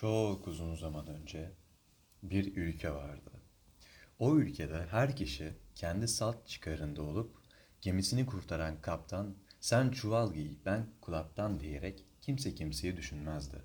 Çok 0.00 0.48
uzun 0.48 0.74
zaman 0.74 1.06
önce 1.06 1.52
bir 2.22 2.56
ülke 2.56 2.90
vardı. 2.90 3.30
O 4.18 4.36
ülkede 4.36 4.86
her 4.86 5.16
kişi 5.16 5.52
kendi 5.74 6.08
salt 6.08 6.46
çıkarında 6.46 7.02
olup 7.02 7.36
gemisini 7.80 8.26
kurtaran 8.26 8.80
kaptan 8.80 9.34
sen 9.60 9.90
çuval 9.90 10.34
giy 10.34 10.50
ben 10.66 10.86
kulaptan 11.00 11.60
diyerek 11.60 12.04
kimse 12.20 12.54
kimseyi 12.54 12.96
düşünmezdi. 12.96 13.62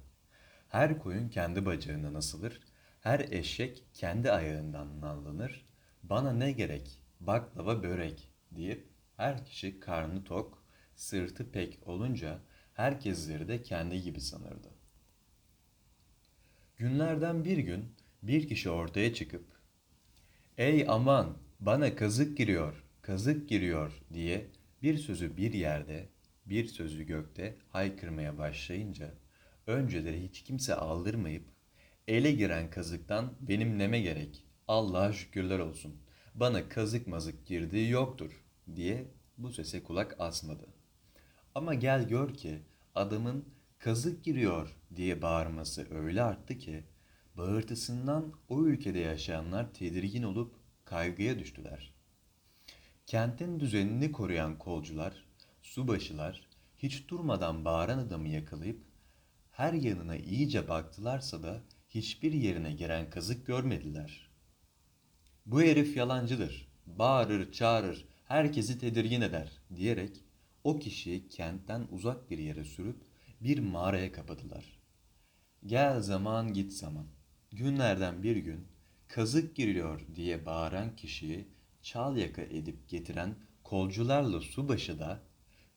Her 0.69 0.99
koyun 0.99 1.29
kendi 1.29 1.65
bacağından 1.65 2.13
asılır, 2.13 2.61
her 3.01 3.19
eşek 3.19 3.83
kendi 3.93 4.31
ayağından 4.31 5.01
nallanır, 5.01 5.65
bana 6.03 6.33
ne 6.33 6.51
gerek 6.51 6.99
baklava 7.19 7.83
börek 7.83 8.31
deyip 8.51 8.87
her 9.17 9.45
kişi 9.45 9.79
karnı 9.79 10.23
tok, 10.23 10.63
sırtı 10.95 11.51
pek 11.51 11.87
olunca 11.87 12.39
herkesleri 12.73 13.47
de 13.47 13.61
kendi 13.63 14.01
gibi 14.01 14.21
sanırdı. 14.21 14.80
Günlerden 16.81 17.45
bir 17.45 17.57
gün 17.57 17.85
bir 18.23 18.47
kişi 18.47 18.69
ortaya 18.69 19.13
çıkıp 19.13 19.45
"Ey 20.57 20.85
aman 20.87 21.37
bana 21.59 21.95
kazık 21.95 22.37
giriyor, 22.37 22.83
kazık 23.01 23.49
giriyor." 23.49 24.01
diye 24.13 24.47
bir 24.83 24.97
sözü 24.97 25.37
bir 25.37 25.53
yerde, 25.53 26.09
bir 26.45 26.65
sözü 26.65 27.03
gökte 27.03 27.55
haykırmaya 27.69 28.37
başlayınca 28.37 29.13
önceleri 29.67 30.23
hiç 30.23 30.43
kimse 30.43 30.75
aldırmayıp 30.75 31.43
ele 32.07 32.31
giren 32.31 32.69
kazıktan 32.69 33.33
benim 33.41 33.79
neme 33.79 34.01
gerek? 34.01 34.45
Allah'a 34.67 35.13
şükürler 35.13 35.59
olsun. 35.59 35.95
Bana 36.35 36.69
kazık 36.69 37.07
mazık 37.07 37.47
girdiği 37.47 37.89
yoktur 37.89 38.43
diye 38.75 39.05
bu 39.37 39.53
sese 39.53 39.83
kulak 39.83 40.15
asmadı. 40.19 40.67
Ama 41.55 41.73
gel 41.73 42.07
gör 42.07 42.33
ki 42.33 42.59
adamın 42.95 43.45
kazık 43.81 44.23
giriyor 44.23 44.75
diye 44.95 45.21
bağırması 45.21 45.87
öyle 45.95 46.23
arttı 46.23 46.57
ki 46.57 46.83
bağırtısından 47.37 48.33
o 48.49 48.65
ülkede 48.65 48.99
yaşayanlar 48.99 49.73
tedirgin 49.73 50.23
olup 50.23 50.55
kaygıya 50.85 51.39
düştüler. 51.39 51.93
Kentin 53.07 53.59
düzenini 53.59 54.11
koruyan 54.11 54.57
kolcular, 54.57 55.25
subaşılar 55.61 56.47
hiç 56.77 57.07
durmadan 57.07 57.65
bağıran 57.65 57.97
adamı 57.97 58.27
yakalayıp 58.27 58.83
her 59.51 59.73
yanına 59.73 60.15
iyice 60.15 60.67
baktılarsa 60.67 61.43
da 61.43 61.61
hiçbir 61.89 62.33
yerine 62.33 62.71
giren 62.73 63.09
kazık 63.09 63.47
görmediler. 63.47 64.29
Bu 65.45 65.61
herif 65.61 65.97
yalancıdır. 65.97 66.71
Bağırır, 66.85 67.51
çağırır, 67.51 68.05
herkesi 68.23 68.79
tedirgin 68.79 69.21
eder 69.21 69.51
diyerek 69.75 70.23
o 70.63 70.79
kişiyi 70.79 71.29
kentten 71.29 71.87
uzak 71.91 72.29
bir 72.29 72.37
yere 72.37 72.63
sürüp 72.63 73.10
bir 73.41 73.59
mağaraya 73.59 74.11
kapadılar. 74.11 74.79
Gel 75.65 76.01
zaman 76.01 76.53
git 76.53 76.73
zaman. 76.73 77.07
Günlerden 77.51 78.23
bir 78.23 78.35
gün 78.35 78.67
kazık 79.07 79.55
giriyor 79.55 80.01
diye 80.15 80.45
bağıran 80.45 80.95
kişiyi 80.95 81.47
çal 81.81 82.17
yaka 82.17 82.41
edip 82.41 82.89
getiren 82.89 83.35
kolcularla 83.63 84.41
subaşı 84.41 84.99
da 84.99 85.19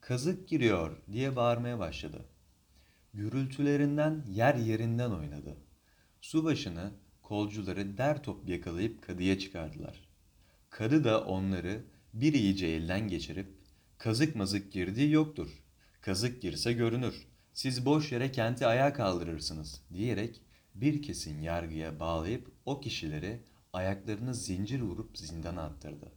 kazık 0.00 0.48
giriyor 0.48 0.96
diye 1.12 1.36
bağırmaya 1.36 1.78
başladı. 1.78 2.24
Gürültülerinden 3.14 4.24
yer 4.30 4.54
yerinden 4.54 5.10
oynadı. 5.10 5.56
Subaşını 6.20 6.90
kolcuları 7.22 7.98
der 7.98 8.22
top 8.22 8.48
yakalayıp 8.48 9.02
kadıya 9.02 9.38
çıkardılar. 9.38 10.08
Kadı 10.70 11.04
da 11.04 11.24
onları 11.24 11.84
bir 12.14 12.32
iyice 12.32 12.66
elden 12.66 13.08
geçirip 13.08 13.48
kazık 13.98 14.36
mazık 14.36 14.72
girdiği 14.72 15.10
yoktur. 15.10 15.62
Kazık 16.00 16.42
girse 16.42 16.72
görünür. 16.72 17.33
Siz 17.54 17.86
boş 17.86 18.12
yere 18.12 18.32
kenti 18.32 18.66
ayağa 18.66 18.92
kaldırırsınız 18.92 19.82
diyerek 19.92 20.40
bir 20.74 21.02
kesin 21.02 21.40
yargıya 21.40 22.00
bağlayıp 22.00 22.52
o 22.66 22.80
kişileri 22.80 23.42
ayaklarını 23.72 24.34
zincir 24.34 24.80
vurup 24.80 25.18
zindana 25.18 25.62
attırdı. 25.62 26.12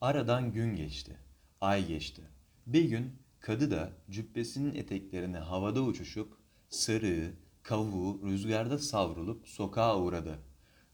Aradan 0.00 0.52
gün 0.52 0.76
geçti, 0.76 1.16
ay 1.60 1.86
geçti. 1.86 2.22
Bir 2.66 2.84
gün 2.84 3.12
kadı 3.40 3.70
da 3.70 3.92
cübbesinin 4.10 4.74
eteklerini 4.74 5.36
havada 5.36 5.82
uçuşup 5.82 6.36
sarığı, 6.68 7.32
kavuğu 7.62 8.20
rüzgarda 8.24 8.78
savrulup 8.78 9.48
sokağa 9.48 9.98
uğradı. 10.00 10.38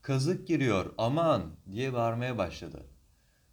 Kazık 0.03 0.48
giriyor 0.48 0.94
aman 0.98 1.56
diye 1.72 1.92
bağırmaya 1.92 2.38
başladı. 2.38 2.86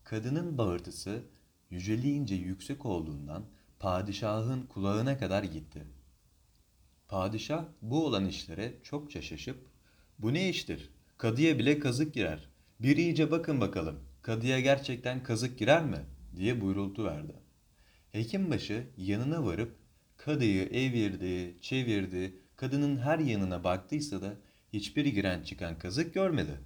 Kadının 0.03 0.57
bağırtısı 0.57 1.23
yüceleyince 1.69 2.35
yüksek 2.35 2.85
olduğundan 2.85 3.45
padişahın 3.81 4.61
kulağına 4.61 5.17
kadar 5.17 5.43
gitti. 5.43 5.83
Padişah 7.07 7.65
bu 7.81 8.05
olan 8.05 8.25
işlere 8.25 8.73
çokça 8.83 9.21
şaşıp 9.21 9.57
bu 10.19 10.33
ne 10.33 10.49
iştir? 10.49 10.89
Kadıya 11.17 11.59
bile 11.59 11.79
kazık 11.79 12.13
girer. 12.13 12.49
Bir 12.79 12.97
iyice 12.97 13.31
bakın 13.31 13.61
bakalım. 13.61 13.99
Kadıya 14.21 14.59
gerçekten 14.59 15.23
kazık 15.23 15.59
girer 15.59 15.85
mi? 15.85 15.97
diye 16.35 16.61
buyrultu 16.61 17.05
verdi. 17.05 17.33
Hekimbaşı 18.11 18.87
yanına 18.97 19.45
varıp 19.45 19.75
kadıyı 20.17 20.63
evirdi, 20.63 21.61
çevirdi, 21.61 22.35
kadının 22.55 22.97
her 22.97 23.19
yanına 23.19 23.63
baktıysa 23.63 24.21
da 24.21 24.33
hiçbir 24.73 25.05
giren 25.05 25.43
çıkan 25.43 25.79
kazık 25.79 26.13
görmedi. 26.13 26.59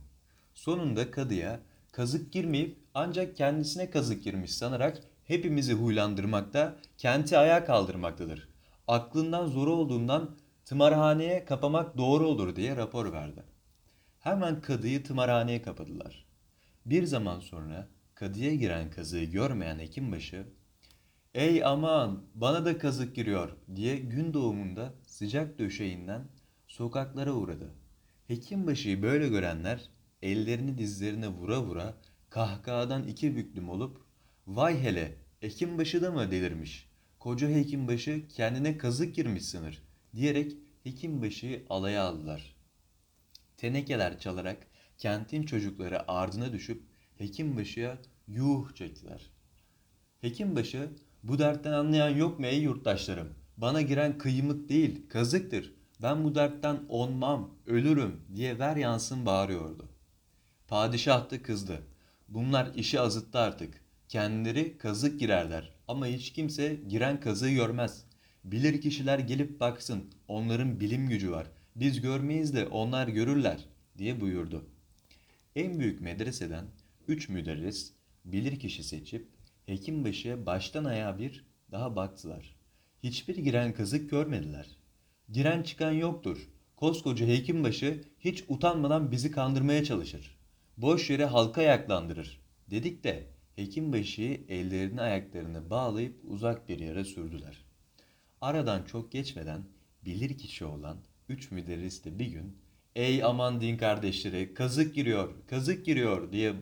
Sonunda 0.53 1.11
kadıya 1.11 1.59
kazık 1.91 2.33
girmeyip 2.33 2.77
ancak 2.93 3.35
kendisine 3.35 3.89
kazık 3.89 4.23
girmiş 4.23 4.51
sanarak 4.51 5.01
hepimizi 5.25 5.73
huylandırmakta, 5.73 6.75
kenti 6.97 7.37
ayağa 7.37 7.65
kaldırmaktadır. 7.65 8.49
Aklından 8.87 9.47
zoru 9.47 9.71
olduğundan 9.73 10.35
tımarhaneye 10.65 11.45
kapamak 11.45 11.97
doğru 11.97 12.27
olur 12.27 12.55
diye 12.55 12.75
rapor 12.75 13.11
verdi. 13.13 13.43
Hemen 14.19 14.61
kadıyı 14.61 15.03
tımarhaneye 15.03 15.61
kapadılar. 15.61 16.25
Bir 16.85 17.03
zaman 17.03 17.39
sonra 17.39 17.87
kadıya 18.15 18.55
giren 18.55 18.91
kazığı 18.91 19.23
görmeyen 19.23 19.79
hekimbaşı 19.79 20.45
Ey 21.35 21.65
aman 21.65 22.23
bana 22.35 22.65
da 22.65 22.77
kazık 22.77 23.15
giriyor 23.15 23.51
diye 23.75 23.97
gün 23.97 24.33
doğumunda 24.33 24.93
sıcak 25.05 25.59
döşeğinden 25.59 26.27
sokaklara 26.67 27.33
uğradı. 27.33 27.73
Hekimbaşı'yı 28.27 29.01
böyle 29.01 29.29
görenler 29.29 29.89
ellerini 30.21 30.77
dizlerine 30.77 31.27
vura 31.27 31.61
vura 31.61 31.93
kahkahadan 32.29 33.07
iki 33.07 33.35
büklüm 33.35 33.69
olup 33.69 34.04
vay 34.47 34.83
hele 34.83 35.15
hekimbaşı 35.39 36.01
da 36.01 36.11
mı 36.11 36.31
delirmiş? 36.31 36.89
Koca 37.19 37.49
hekimbaşı 37.49 38.27
kendine 38.27 38.77
kazık 38.77 39.15
girmiş 39.15 39.45
sanır 39.45 39.83
diyerek 40.15 40.57
hekimbaşıyı 40.83 41.65
alaya 41.69 42.03
aldılar. 42.03 42.55
Tenekeler 43.57 44.19
çalarak 44.19 44.67
kentin 44.97 45.43
çocukları 45.43 46.11
ardına 46.11 46.53
düşüp 46.53 46.83
hekimbaşıya 47.17 47.97
yuh 48.27 48.75
çektiler. 48.75 49.31
Hekimbaşı 50.21 50.89
bu 51.23 51.39
dertten 51.39 51.71
anlayan 51.71 52.09
yok 52.09 52.39
mu 52.39 52.45
ey 52.45 52.61
yurttaşlarım? 52.61 53.33
Bana 53.57 53.81
giren 53.81 54.17
kıymık 54.17 54.69
değil, 54.69 55.09
kazıktır. 55.09 55.73
Ben 56.01 56.23
bu 56.23 56.35
dertten 56.35 56.79
onmam, 56.89 57.55
ölürüm 57.65 58.21
diye 58.35 58.59
ver 58.59 58.75
yansın 58.75 59.25
bağırıyordu. 59.25 59.89
Padişah 60.67 61.31
da 61.31 61.41
kızdı. 61.41 61.81
Bunlar 62.27 62.73
işi 62.75 62.99
azıttı 62.99 63.39
artık. 63.39 63.84
Kendileri 64.15 64.77
kazık 64.77 65.19
girerler 65.19 65.71
ama 65.87 66.07
hiç 66.07 66.33
kimse 66.33 66.79
giren 66.87 67.19
kazığı 67.19 67.49
görmez. 67.49 68.05
Bilir 68.43 68.81
kişiler 68.81 69.19
gelip 69.19 69.59
baksın. 69.59 70.03
Onların 70.27 70.79
bilim 70.79 71.09
gücü 71.09 71.31
var. 71.31 71.47
Biz 71.75 72.01
görmeyiz 72.01 72.55
de 72.55 72.67
onlar 72.67 73.07
görürler 73.07 73.65
diye 73.97 74.21
buyurdu. 74.21 74.69
En 75.55 75.79
büyük 75.79 76.01
medreseden 76.01 76.65
üç 77.07 77.29
müderris 77.29 77.93
bilir 78.25 78.59
kişi 78.59 78.83
seçip 78.83 79.27
Hekimbaşı'ya 79.65 80.45
baştan 80.45 80.85
ayağa 80.85 81.19
bir 81.19 81.45
daha 81.71 81.95
baktılar. 81.95 82.55
Hiçbir 83.03 83.35
giren 83.35 83.73
kazık 83.73 84.09
görmediler. 84.09 84.67
Giren 85.31 85.63
çıkan 85.63 85.91
yoktur. 85.91 86.49
Koskoca 86.75 87.27
hekimbaşı 87.27 88.03
hiç 88.19 88.43
utanmadan 88.47 89.11
bizi 89.11 89.31
kandırmaya 89.31 89.83
çalışır. 89.83 90.37
Boş 90.77 91.09
yere 91.09 91.25
halka 91.25 91.61
ayaklandırır. 91.61 92.41
Dedik 92.69 93.03
de 93.03 93.34
hekimbaşıyı 93.55 94.45
ellerini 94.49 95.01
ayaklarını 95.01 95.69
bağlayıp 95.69 96.19
uzak 96.23 96.69
bir 96.69 96.79
yere 96.79 97.05
sürdüler. 97.05 97.65
Aradan 98.41 98.83
çok 98.83 99.11
geçmeden 99.11 99.63
bilir 100.05 100.37
kişi 100.37 100.65
olan 100.65 100.97
üç 101.29 101.51
müderris 101.51 102.05
de 102.05 102.19
bir 102.19 102.27
gün 102.27 102.57
''Ey 102.95 103.23
aman 103.23 103.61
din 103.61 103.77
kardeşleri 103.77 104.53
kazık 104.53 104.95
giriyor, 104.95 105.33
kazık 105.47 105.85
giriyor'' 105.85 106.31
diye 106.31 106.53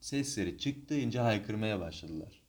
sesleri 0.00 0.58
çıktığınca 0.58 1.24
haykırmaya 1.24 1.80
başladılar. 1.80 2.42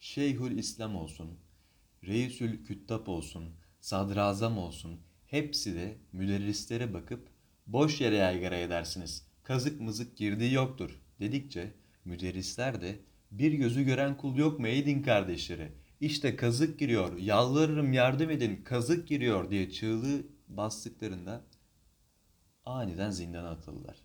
Şeyhül 0.00 0.58
İslam 0.58 0.96
olsun, 0.96 1.38
Reisül 2.06 2.64
Küttab 2.64 3.06
olsun, 3.06 3.44
Sadrazam 3.80 4.58
olsun 4.58 5.00
hepsi 5.26 5.74
de 5.74 5.98
müderrislere 6.12 6.94
bakıp 6.94 7.28
boş 7.66 8.00
yere 8.00 8.16
yaygara 8.16 8.56
edersiniz. 8.56 9.26
Kazık 9.42 9.80
mızık 9.80 10.16
girdiği 10.16 10.52
yoktur 10.52 11.00
dedikçe 11.20 11.72
müderrisler 12.06 12.80
de 12.80 12.98
bir 13.30 13.52
gözü 13.52 13.82
gören 13.82 14.16
kul 14.16 14.36
yok 14.36 14.58
mu 14.58 14.66
ey 14.66 14.86
din 14.86 15.02
kardeşleri? 15.02 15.72
İşte 16.00 16.36
kazık 16.36 16.78
giriyor, 16.78 17.18
yalvarırım 17.18 17.92
yardım 17.92 18.30
edin, 18.30 18.62
kazık 18.64 19.08
giriyor 19.08 19.50
diye 19.50 19.70
çığlığı 19.70 20.22
bastıklarında 20.48 21.44
aniden 22.64 23.10
zindana 23.10 23.50
atıldılar. 23.50 23.96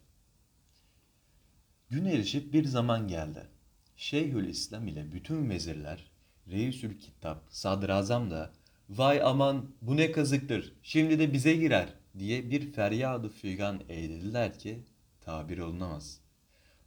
Gün 1.90 2.06
erişip 2.06 2.54
bir 2.54 2.66
zaman 2.66 3.08
geldi. 3.08 3.48
Şeyhülislam 3.96 4.88
ile 4.88 5.12
bütün 5.12 5.50
vezirler, 5.50 6.12
Reisül 6.52 7.00
Kitap, 7.00 7.44
Sadrazam 7.50 8.32
da 8.32 8.54
vay 8.90 9.22
aman 9.22 9.66
bu 9.82 9.98
ne 9.98 10.12
kazıktır 10.12 10.74
şimdi 10.84 11.20
de 11.20 11.34
bize 11.34 11.54
girer 11.56 11.94
diye 12.20 12.52
bir 12.52 12.72
feryadı 12.72 13.30
figan 13.30 13.82
eğlediler 13.90 14.60
ki 14.60 14.80
tabir 15.22 15.58
olunamaz. 15.58 16.20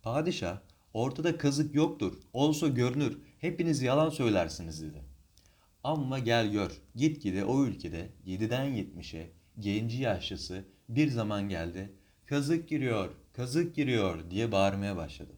Padişah 0.02 0.58
ortada 0.94 1.38
kazık 1.38 1.75
yoktur 1.75 2.19
olsa 2.32 2.69
görünür 2.69 3.19
hepiniz 3.38 3.82
yalan 3.82 4.11
söylersiniz 4.11 4.82
dedi. 4.82 5.02
Ama 5.85 6.19
gel 6.19 6.52
gör 6.52 6.70
gitgide 6.94 7.44
o 7.44 7.64
ülkede 7.64 8.11
7'den 8.26 8.67
70'e 8.67 9.31
genci 9.58 10.02
yaşlısı 10.02 10.64
bir 10.88 11.11
zaman 11.11 11.49
geldi 11.49 11.93
kazık 12.26 12.69
giriyor 12.69 13.11
kazık 13.32 13.75
giriyor 13.75 14.31
diye 14.31 14.52
bağırmaya 14.52 14.96
başladı. 14.96 15.32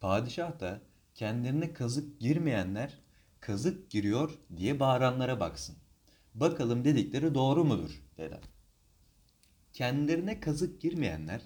Padişah 0.00 0.60
da 0.60 0.80
kendilerine 1.14 1.72
kazık 1.72 2.20
girmeyenler 2.20 2.98
kazık 3.40 3.90
giriyor 3.90 4.38
diye 4.56 4.80
bağıranlara 4.80 5.40
baksın. 5.40 5.76
Bakalım 6.34 6.84
dedikleri 6.84 7.34
doğru 7.34 7.64
mudur 7.64 8.02
dedi. 8.18 8.40
Kendilerine 9.72 10.40
kazık 10.40 10.80
girmeyenler 10.80 11.40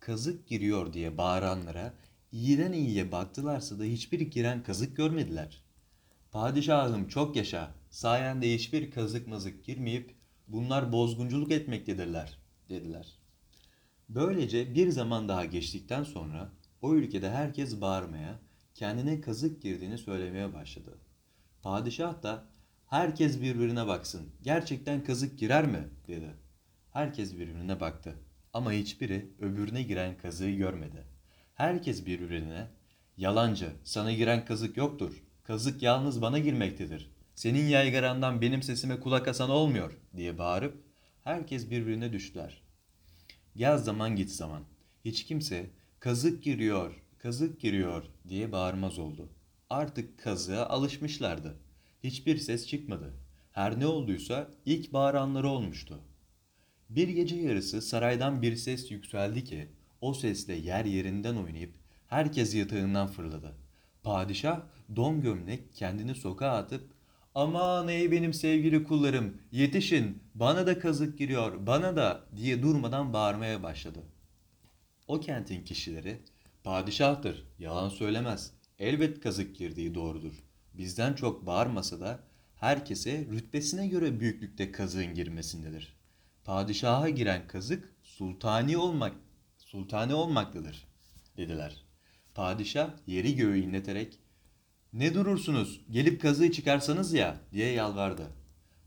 kazık 0.00 0.46
giriyor 0.46 0.92
diye 0.92 1.18
bağıranlara 1.18 1.94
iyiden 2.32 2.72
iyiye 2.72 3.12
baktılarsa 3.12 3.78
da 3.78 3.84
hiçbir 3.84 4.20
giren 4.20 4.62
kazık 4.62 4.96
görmediler. 4.96 5.62
Padişahım 6.30 7.08
çok 7.08 7.36
yaşa, 7.36 7.74
sayende 7.90 8.54
hiçbir 8.54 8.90
kazık 8.90 9.26
mazık 9.26 9.64
girmeyip 9.64 10.14
bunlar 10.48 10.92
bozgunculuk 10.92 11.52
etmektedirler 11.52 12.38
dediler. 12.68 13.18
Böylece 14.08 14.74
bir 14.74 14.88
zaman 14.88 15.28
daha 15.28 15.44
geçtikten 15.44 16.04
sonra 16.04 16.50
o 16.82 16.94
ülkede 16.94 17.30
herkes 17.30 17.80
bağırmaya, 17.80 18.38
kendine 18.74 19.20
kazık 19.20 19.62
girdiğini 19.62 19.98
söylemeye 19.98 20.54
başladı. 20.54 20.98
Padişah 21.62 22.22
da 22.22 22.44
herkes 22.86 23.40
birbirine 23.40 23.86
baksın, 23.86 24.30
gerçekten 24.42 25.04
kazık 25.04 25.38
girer 25.38 25.66
mi 25.66 25.88
dedi. 26.08 26.30
Herkes 26.92 27.34
birbirine 27.34 27.80
baktı 27.80 28.14
ama 28.52 28.72
hiçbiri 28.72 29.30
öbürüne 29.40 29.82
giren 29.82 30.18
kazığı 30.18 30.50
görmedi. 30.50 31.04
Herkes 31.60 32.06
birbirine 32.06 32.66
yalancı, 33.16 33.72
sana 33.84 34.12
giren 34.12 34.44
kazık 34.44 34.76
yoktur. 34.76 35.22
Kazık 35.42 35.82
yalnız 35.82 36.22
bana 36.22 36.38
girmektedir. 36.38 37.10
Senin 37.34 37.68
yaygarandan 37.68 38.40
benim 38.40 38.62
sesime 38.62 39.00
kulak 39.00 39.28
asan 39.28 39.50
olmuyor 39.50 39.98
diye 40.16 40.38
bağırıp 40.38 40.84
herkes 41.24 41.70
birbirine 41.70 42.12
düştüler. 42.12 42.62
Gel 43.56 43.78
zaman 43.78 44.16
git 44.16 44.30
zaman. 44.30 44.62
Hiç 45.04 45.26
kimse 45.26 45.70
kazık 45.98 46.42
giriyor, 46.42 47.02
kazık 47.18 47.60
giriyor 47.60 48.04
diye 48.28 48.52
bağırmaz 48.52 48.98
oldu. 48.98 49.28
Artık 49.70 50.18
kazığa 50.18 50.66
alışmışlardı. 50.66 51.56
Hiçbir 52.04 52.38
ses 52.38 52.66
çıkmadı. 52.66 53.14
Her 53.52 53.80
ne 53.80 53.86
olduysa 53.86 54.50
ilk 54.66 54.92
bağıranları 54.92 55.48
olmuştu. 55.48 55.98
Bir 56.90 57.08
gece 57.08 57.36
yarısı 57.36 57.82
saraydan 57.82 58.42
bir 58.42 58.56
ses 58.56 58.90
yükseldi 58.90 59.44
ki 59.44 59.68
o 60.00 60.14
sesle 60.14 60.54
yer 60.54 60.84
yerinden 60.84 61.36
oynayıp 61.36 61.74
herkes 62.08 62.54
yatağından 62.54 63.06
fırladı. 63.06 63.54
Padişah 64.02 64.60
don 64.96 65.20
gömlek 65.20 65.74
kendini 65.74 66.14
sokağa 66.14 66.50
atıp 66.50 66.90
aman 67.34 67.88
ey 67.88 68.12
benim 68.12 68.32
sevgili 68.32 68.84
kullarım 68.84 69.36
yetişin 69.52 70.22
bana 70.34 70.66
da 70.66 70.78
kazık 70.78 71.18
giriyor 71.18 71.66
bana 71.66 71.96
da 71.96 72.24
diye 72.36 72.62
durmadan 72.62 73.12
bağırmaya 73.12 73.62
başladı. 73.62 74.02
O 75.08 75.20
kentin 75.20 75.64
kişileri 75.64 76.18
padişahtır 76.64 77.46
yalan 77.58 77.88
söylemez 77.88 78.52
elbet 78.78 79.20
kazık 79.20 79.56
girdiği 79.56 79.94
doğrudur. 79.94 80.32
Bizden 80.74 81.14
çok 81.14 81.46
bağırmasa 81.46 82.00
da 82.00 82.20
herkese 82.56 83.26
rütbesine 83.30 83.88
göre 83.88 84.20
büyüklükte 84.20 84.72
kazığın 84.72 85.14
girmesindedir. 85.14 85.96
Padişaha 86.44 87.08
giren 87.08 87.46
kazık 87.46 87.92
sultani 88.02 88.76
olmak 88.76 89.12
sultani 89.70 90.14
olmaktadır 90.14 90.86
dediler. 91.36 91.84
Padişah 92.34 92.90
yeri 93.06 93.36
göğü 93.36 93.58
inleterek 93.58 94.18
ne 94.92 95.14
durursunuz 95.14 95.80
gelip 95.90 96.22
kazığı 96.22 96.52
çıkarsanız 96.52 97.12
ya 97.12 97.40
diye 97.52 97.72
yalvardı. 97.72 98.22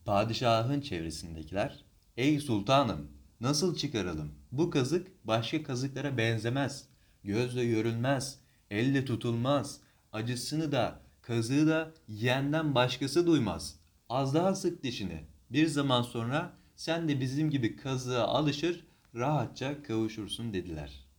Padişahın 0.06 0.82
çevresindekiler 0.82 1.86
ey 2.18 2.40
sultanım 2.40 3.12
nasıl 3.42 3.76
çıkaralım 3.76 4.32
bu 4.52 4.70
kazık 4.70 5.28
başka 5.28 5.64
kazıklara 5.64 6.18
benzemez 6.18 6.88
gözle 7.24 7.66
görülmez 7.66 8.40
elle 8.72 9.06
tutulmaz 9.06 9.80
acısını 10.12 10.72
da 10.72 11.02
kazığı 11.22 11.68
da 11.68 11.92
yiyenden 12.08 12.76
başkası 12.76 13.28
duymaz 13.28 13.80
az 14.10 14.34
daha 14.34 14.56
sık 14.56 14.84
dişini 14.84 15.24
bir 15.50 15.68
zaman 15.68 16.02
sonra 16.02 16.54
sen 16.76 17.10
de 17.10 17.20
bizim 17.20 17.50
gibi 17.50 17.76
kazığa 17.76 18.24
alışır 18.24 18.93
rahatça 19.16 19.84
kavuşursun 19.84 20.54
dediler.'' 20.54 21.13